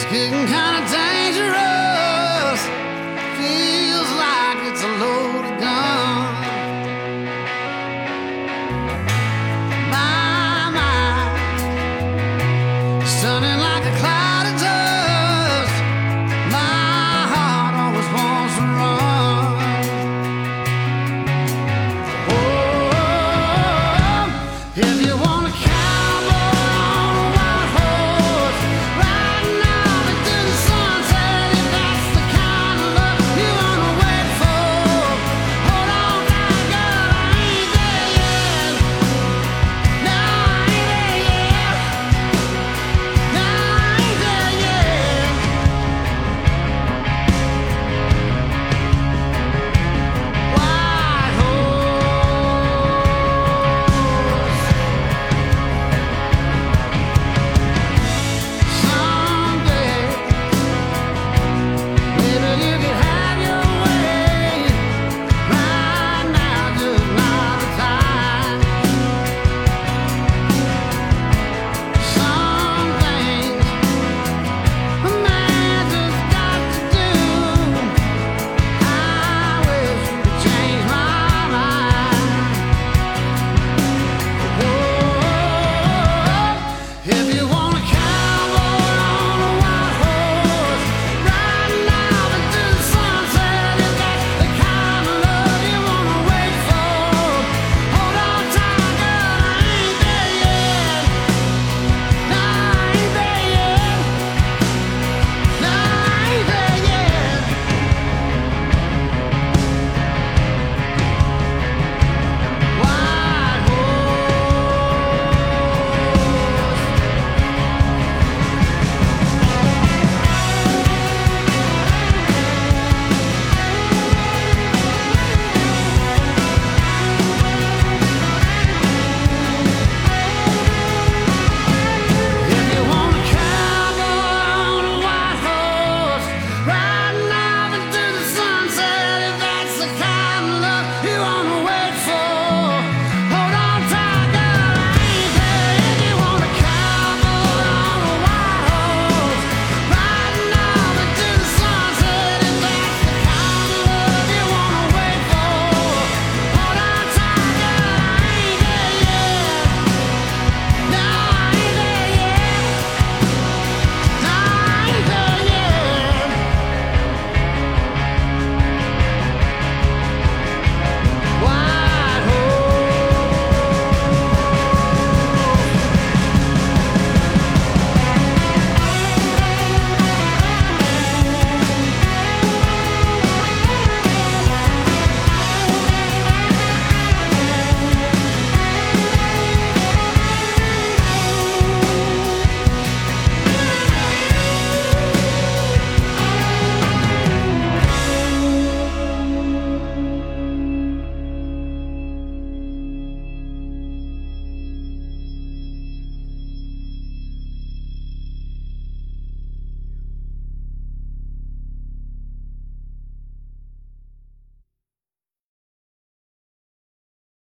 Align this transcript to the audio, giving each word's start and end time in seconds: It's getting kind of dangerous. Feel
It's 0.00 0.06
getting 0.12 0.46
kind 0.46 0.76
of 0.78 0.88
dangerous. 0.92 2.62
Feel 3.34 3.97